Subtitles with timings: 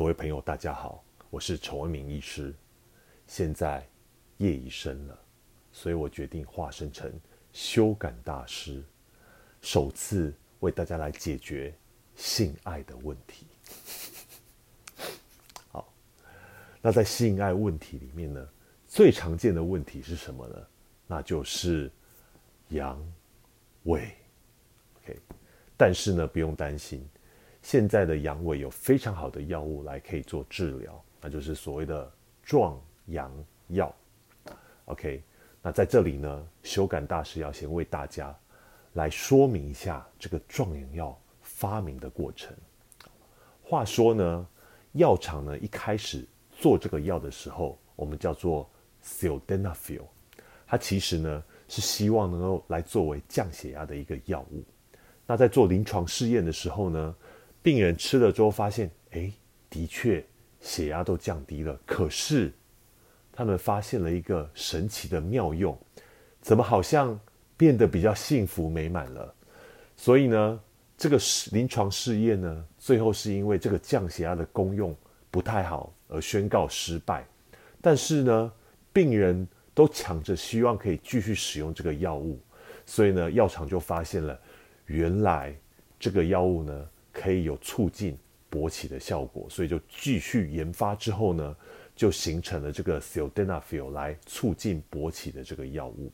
[0.00, 2.54] 各位朋友，大家好，我是陈文明医师。
[3.26, 3.86] 现在
[4.38, 5.22] 夜已深了，
[5.72, 7.12] 所以我决定化身成
[7.52, 8.82] 修感大师，
[9.60, 11.74] 首次为大家来解决
[12.16, 13.46] 性爱的问题。
[15.68, 15.92] 好，
[16.80, 18.48] 那在性爱问题里面呢，
[18.86, 20.66] 最常见的问题是什么呢？
[21.06, 21.92] 那就是
[22.70, 22.98] 阳
[23.84, 24.10] 痿。
[25.02, 25.20] OK，
[25.76, 27.06] 但是呢，不用担心。
[27.62, 32.10] 现在的阳痿有非常好的药物来可以做治疗，那就是所谓的
[32.42, 33.30] 壮阳
[33.68, 33.94] 药。
[34.86, 35.22] OK，
[35.62, 38.36] 那在这里呢，修感大师要先为大家
[38.94, 42.56] 来说明一下这个壮阳药发明的过程。
[43.62, 44.46] 话说呢，
[44.92, 48.68] 药厂呢一开始做这个药的时候，我们叫做
[49.04, 50.02] sildenafil，
[50.66, 54.64] 它其实呢是希望能够来作为降血压的一个药物。
[55.24, 57.14] 那在做临床试验的时候呢，
[57.62, 59.30] 病人吃了之后发现，哎，
[59.68, 60.24] 的确
[60.60, 61.78] 血压都降低了。
[61.84, 62.50] 可是
[63.30, 65.78] 他们发现了一个神奇的妙用，
[66.40, 67.18] 怎么好像
[67.56, 69.34] 变得比较幸福美满了？
[69.94, 70.60] 所以呢，
[70.96, 71.18] 这个
[71.52, 74.96] 临床试验呢，最后是因为这个降血压的功用
[75.30, 77.26] 不太好而宣告失败。
[77.82, 78.52] 但是呢，
[78.92, 82.40] 病人都抢着希望可以继续使用这个药物，
[82.86, 84.40] 所以呢，药厂就发现了，
[84.86, 85.54] 原来
[85.98, 86.88] 这个药物呢。
[87.20, 88.16] 可以有促进
[88.50, 91.54] 勃起的效果，所以就继续研发之后呢，
[91.94, 96.10] 就形成了这个 sildenafil 来促进勃起的这个药物。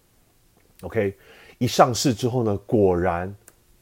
[0.80, 1.16] OK，
[1.58, 3.32] 一上市之后呢，果然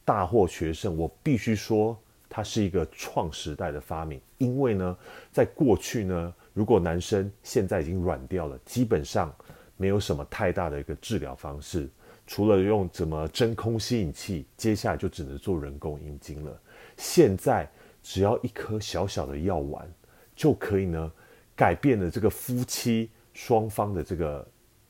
[0.05, 0.95] 大获全胜。
[0.95, 1.97] 我必须说，
[2.29, 4.95] 它是一个创时代的发明，因为呢，
[5.31, 9.35] 在过去呢，如果男生现在已经软掉了，基本上
[9.77, 11.89] 没有什么太大的一个治疗方式，
[12.27, 16.61] 除了用怎么真空吸引器，接下来就只能做人工阴茎了。
[16.97, 17.69] 现在
[18.01, 19.87] 只要一颗小小的药丸，
[20.35, 21.11] 就可以呢
[21.55, 24.47] 改变了这个夫妻双方的这个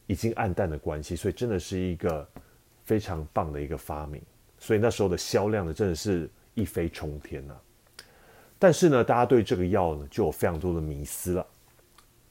[0.07, 2.27] 已经暗淡的关系，所以真的是一个
[2.83, 4.21] 非常棒的一个发明。
[4.57, 7.55] 所以那时候的销量呢，真的是一飞冲天呐。
[8.57, 11.45] 但是呢，大家对这个药呢就有非常多的迷思了。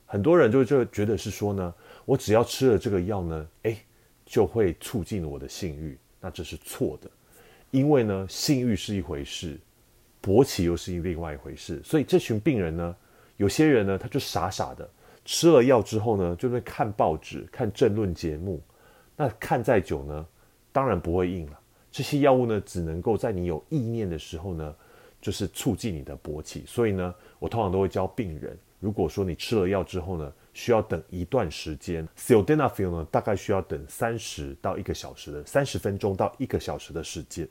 [0.06, 1.74] 很多人就就觉得是说呢，
[2.04, 3.76] 我只要吃了这个药呢，哎，
[4.24, 5.98] 就会促进我的性欲。
[6.20, 7.10] 那这是错的。
[7.74, 9.58] 因为呢，性欲是一回事，
[10.22, 12.94] 勃起又是另外一回事，所以这群病人呢，
[13.36, 14.88] 有些人呢，他就傻傻的
[15.24, 18.62] 吃了药之后呢，就在看报纸、看政论节目，
[19.16, 20.24] 那看再久呢，
[20.70, 21.58] 当然不会硬了。
[21.90, 24.72] 这些药物呢，只能够在你有意念的时候呢，
[25.20, 26.62] 就是促进你的勃起。
[26.68, 37.48] 所以呢，我通常都会教病人，如果说你吃了药之后呢，需要等一段时间，sildenafil 呢，大概需要等三十到一个小时的三十分钟到一个小时的时间。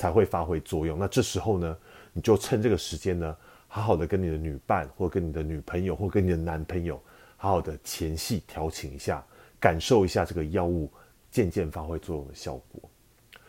[0.00, 0.98] 才会发挥作用。
[0.98, 1.76] 那这时候呢，
[2.14, 3.36] 你就趁这个时间呢，
[3.68, 6.98] 好好的跟你的女伴，或跟你的女朋友，或跟你的男朋友，
[7.36, 9.22] 好好的前戏调情一下，
[9.60, 10.90] 感受一下这个药物
[11.30, 12.80] 渐渐发挥作用的效果。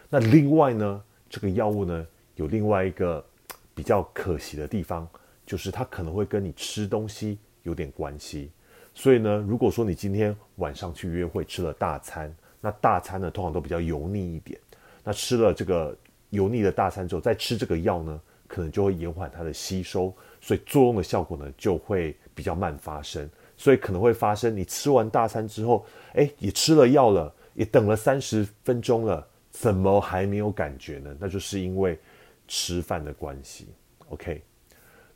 [0.10, 3.26] 那另外呢，这个药物呢，有另外一个
[3.74, 5.08] 比较可惜的地方，
[5.46, 8.52] 就是它可能会跟你吃东西有点关系。
[8.94, 14.60] 所以呢，如果说你今天晚上去约会吃了大餐，那大餐呢通常都比较油腻一点，
[15.02, 15.98] 那吃了这个。
[16.32, 23.30] 油腻的大餐之后，再吃这个药呢，可能就会延缓它的吸收，所以作用的效果呢就会比较慢发生。
[23.56, 31.16] 所以可能会发生，你吃完大餐之后，哎，也吃了药了，也等了三十分钟了，怎么还没有感觉呢？
[31.20, 32.00] 那就是因为
[32.48, 33.68] 吃饭的关系。
[34.10, 34.42] OK，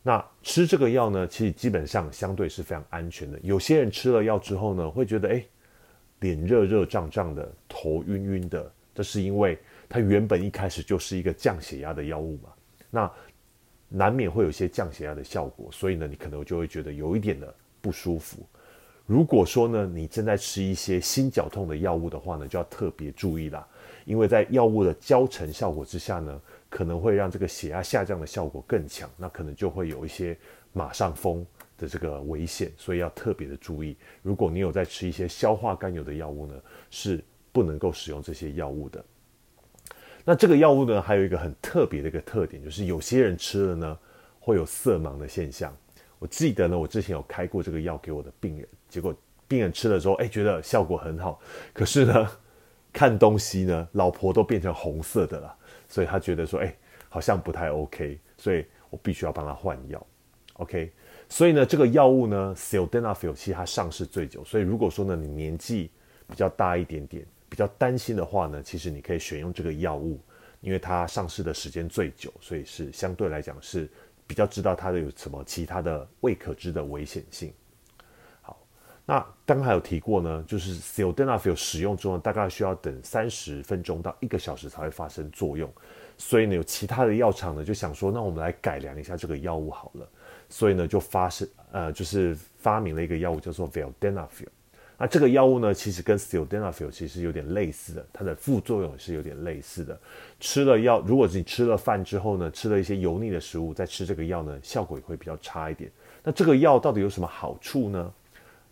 [0.03, 3.39] 那吃这个药呢，其实基本上相对是非常安全的。
[3.41, 5.43] 有些人吃了药之后呢，会觉得哎，
[6.19, 9.57] 脸热热胀胀的，头晕晕的，这是因为。
[9.87, 12.49] 它原本一开始就是一个降血压的药物嘛，
[12.89, 13.11] 那
[13.87, 18.45] 难免会有一些降血压的效果，所以呢，你可能就会觉得有一点的不舒服。
[19.05, 23.65] 如果说呢，你正在吃一些心绞痛的药物的话呢，就要特别注意啦，
[24.03, 30.35] 因为在药物的交成效果之下呢，可能会让这个血压下降的效果更强，那可能就会有一些
[30.73, 31.45] 马上风
[31.77, 33.95] 的这个危险，所以要特别的注意。
[34.23, 36.55] 如果你有在吃一些消化甘油的药物呢，
[36.89, 39.05] 是不能够使用这些药物的。
[40.27, 43.99] 那这个药物呢，还有一个很特别的一个特点，就是有些人吃了呢，
[44.39, 45.71] 会有色盲的现象。
[46.17, 49.15] 我记得呢，我之前有开过这个药给我的病人，结果
[49.47, 51.39] 病人吃了之后，哎，觉得效果很好，
[51.73, 52.27] 可是呢，
[52.91, 55.55] 看东西呢，老婆都变成红色的了，
[55.87, 56.75] 所以他觉得说，哎，
[57.07, 60.07] 好像不太 OK，所以我必须要帮他换药。
[60.53, 60.91] OK，
[61.29, 65.91] 所以呢，这个药物呢，sildenafil，其实它上市最久，所以如果说呢，你年纪
[66.27, 67.23] 比较大一点点。
[67.49, 70.19] 比较担心的话呢，其实你可以选用这个药物，
[70.61, 73.89] 因为它上市的时间最久，所以是相对来讲是
[74.27, 77.53] 比较知道它的有什么其他的未可知的危险性。
[78.41, 78.57] 好，
[79.05, 85.71] 那刚刚还有提过呢，就是 sildenafil 使用之后，大概需要等三十分钟到一个小时才会发生作用。
[86.17, 90.09] 所以呢，有其他的药厂呢就想说，那我们来改良一下这个药物好了。
[90.49, 94.47] 所以呢，就发生呃，就是发明了一个药物叫做 Vildenafil。
[94.97, 99.99] 那这个药物呢，其实跟 s t i l d e n a f i l 其实有点类似的，它的副作用也是有点类似的。
[100.39, 105.91] 吃了药，如果你吃了饭之后呢，吃了一些油腻的食物，再吃这个药呢，效果也会比较差一点。
[106.23, 108.13] 那这个药到底有什么好处呢？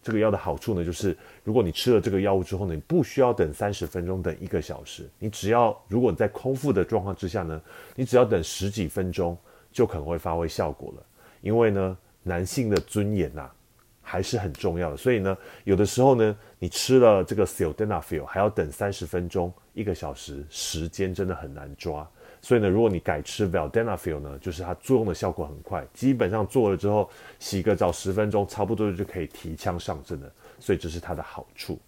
[0.02, 7.62] 这个药的好处呢，就是如果你吃了这个药物之后呢，你不需要等三十分钟，等一个小时，你只要如果你在空腹的状况之下呢，
[7.96, 9.38] 你只要等十几分钟，
[9.72, 11.04] 就可能会发挥效果了。
[11.42, 13.50] 因为呢，男性的尊严呐。
[14.04, 22.08] 还是很重要的，所以呢，有的时候呢，你吃了这个 sildenafil 还要等三十分钟、一个小时，时间真的很难抓。
[22.42, 27.10] 所以呢，如果你改吃 valdenafil 呢，就是它作用的效果很快，基本上做了之后，
[27.40, 30.30] 洗个澡十分钟，差不多就可以提枪上阵了。
[30.60, 31.80] 所以这是它的好处。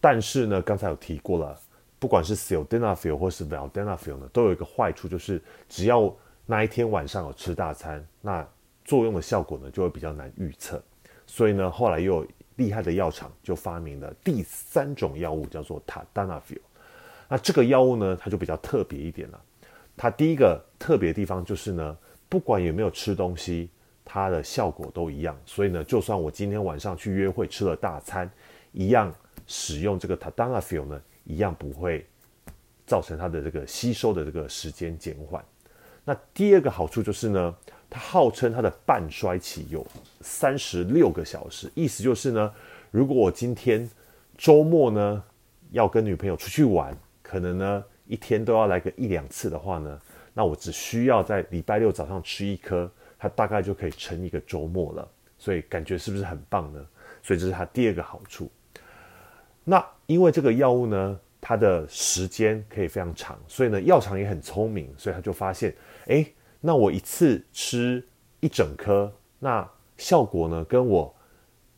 [0.00, 1.58] 但是呢，刚才有提过了，
[1.98, 6.14] 不管是 sildenafil 或是 valdenafil 呢，都有一个坏处，就是只要
[6.46, 8.46] 那一天晚上有吃大餐，那
[8.88, 10.82] 作用的效果呢，就会比较难预测，
[11.26, 16.62] 所以呢，后来又有厉害的药厂就发明了第三种药物，叫做 Tadanafil。
[17.28, 19.38] 那这个药物呢，它就比较特别一点了。
[19.94, 21.94] 它第一个特别的地方就是呢，
[22.30, 23.68] 不管有没有吃东西，
[24.06, 25.38] 它的效果都一样。
[25.44, 28.30] 所以呢，就算我今天晚上去约会吃了大餐，
[28.72, 29.14] 一样
[29.46, 32.06] 使用这个 Tadanafil 呢，一样不会
[32.86, 35.44] 造成它的这个吸收的这个时间减缓。
[36.06, 37.54] 那第二个好处就是呢。
[37.90, 39.86] 它号称它的半衰期有
[40.20, 42.52] 三十六个小时，意思就是呢，
[42.90, 43.88] 如果我今天
[44.36, 45.24] 周末呢
[45.70, 49.98] 要跟女朋友出去玩，可能呢一天都要来个一两次的话呢，
[50.34, 55.08] 那我只需要在礼拜六早上吃一颗，它大概就可以撑一个周末了。
[55.38, 56.84] 所以感觉是不是很棒呢？
[57.22, 58.50] 所以这是它第二个好处。
[59.64, 65.74] 那因为这个药物呢，它的时间可以非常长，所以呢药厂也很聪明，所以他就发现，
[66.08, 66.26] 哎。
[66.60, 68.04] 那我一次吃
[68.40, 70.64] 一整颗，那效果呢？
[70.64, 71.14] 跟我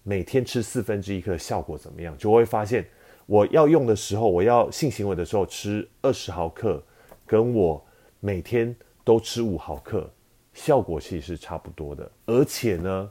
[0.03, 2.17] 每天吃四分之一颗效果怎么样？
[2.17, 2.87] 就会发现，
[3.27, 6.83] 我要用的时候，我要性行为的时候吃二十毫克，
[7.27, 7.85] 跟我
[8.21, 8.75] 每天
[9.05, 10.11] 都吃五毫克，
[10.55, 12.11] 效果其实是差不多的。
[12.27, 13.11] 而且呢，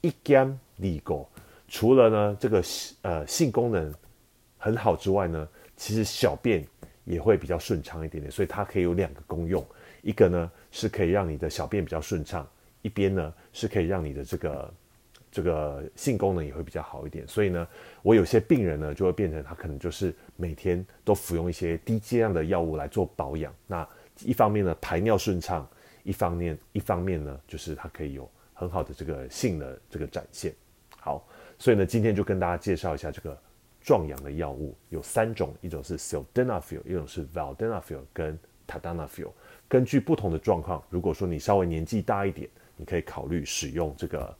[0.00, 1.28] 一干利狗，
[1.68, 2.62] 除了呢这个
[3.02, 3.94] 呃性功能
[4.58, 6.66] 很好之外呢，其实小便
[7.04, 9.64] 也会比较顺畅一点点，所以它可以有两个功用。
[10.04, 12.46] 一个呢是可以让你的小便比较顺畅，
[12.82, 14.74] 一边呢是可以让你的这个
[15.32, 17.26] 这个性功能也会比较好一点。
[17.26, 17.66] 所以呢，
[18.02, 23.52] 我有些病人呢就会变成他可能就是每天都服用一些低剂量的药物来做保养。
[23.66, 23.88] 那
[24.20, 25.66] 一方面呢排尿顺畅，
[26.02, 30.54] 一方面一方面呢就是它可以有很好的这个性的这个展现。
[31.00, 31.26] 好，
[31.58, 33.36] 所以呢今天就跟大家介绍一下这个
[33.80, 39.30] 壮阳的药物有三种，一种是 sildenafil，一种是 valdenafil，跟 tadalafil。
[39.68, 44.36] 根据不同的状况，如果说你稍微年纪大一点，你可以考虑使用这个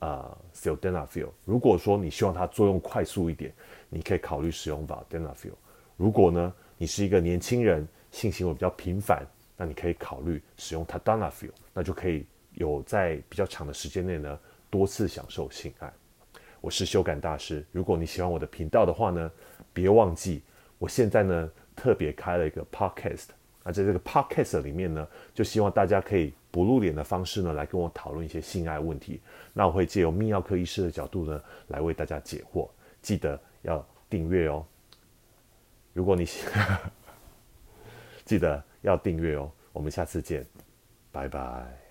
[0.00, 1.28] 呃 sildenafil。
[1.44, 3.52] 如果说你希望它作用快速一点，
[3.88, 5.52] 你可以考虑使用 valdenafil。
[5.96, 9.26] 如果呢你是一个年轻人，性行为比较频繁，
[9.56, 12.24] 那你可以考虑使用 tadalafil，那就可以
[12.54, 14.38] 有在比较长的时间内呢
[14.70, 15.92] 多次享受性爱。
[16.60, 19.30] 我是修改大师，如果你喜欢我的频道的话呢，
[19.72, 20.42] 别忘记
[20.78, 23.26] 我现在呢特别开了一个 podcast。
[23.68, 29.20] 那在这个 podcast 里面呢，就希望大家可以不露脸的方式呢，来跟我讨论一些性爱问题。
[29.52, 32.66] 那我会借由泌尿科医师的角度呢，来为大家解惑。
[33.02, 34.64] 记得要订阅哦。
[35.92, 36.24] 如果你
[38.24, 39.50] 记得要订阅哦。
[39.74, 40.44] 我们下次见，
[41.12, 41.87] 拜拜。